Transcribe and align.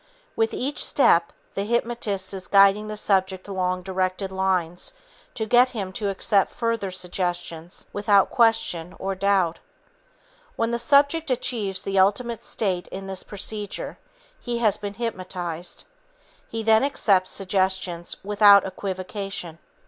With 0.35 0.51
each 0.55 0.83
step, 0.83 1.31
the 1.53 1.63
hypnotist 1.63 2.33
is 2.33 2.47
guiding 2.47 2.87
the 2.87 2.97
subject 2.97 3.47
along 3.47 3.83
directed 3.83 4.31
lines 4.31 4.93
to 5.35 5.45
get 5.45 5.69
him 5.69 5.93
to 5.93 6.09
accept 6.09 6.51
further 6.51 6.89
suggestions 6.89 7.85
without 7.93 8.31
question 8.31 8.95
or 8.97 9.13
doubt. 9.13 9.59
When 10.55 10.71
the 10.71 10.79
subject 10.79 11.29
achieves 11.29 11.83
the 11.83 11.99
ultimate 11.99 12.43
state 12.43 12.87
in 12.87 13.05
this 13.05 13.21
procedure, 13.21 13.99
he 14.39 14.57
has 14.57 14.75
been 14.75 14.95
hypnotized. 14.95 15.85
He 16.49 16.63
then 16.63 16.83
accepts 16.83 17.29
suggestions 17.29 18.17
without 18.23 18.65
equivocation. 18.65 19.59